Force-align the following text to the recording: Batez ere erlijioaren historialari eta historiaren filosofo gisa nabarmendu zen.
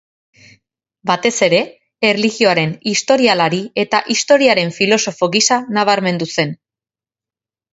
Batez 1.09 1.31
ere 1.47 1.59
erlijioaren 2.09 2.73
historialari 2.93 3.61
eta 3.83 4.01
historiaren 4.15 4.75
filosofo 4.79 5.31
gisa 5.37 5.59
nabarmendu 5.79 6.31
zen. 6.39 6.57